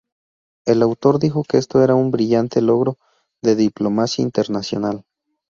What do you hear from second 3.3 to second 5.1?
de diplomacia internacional.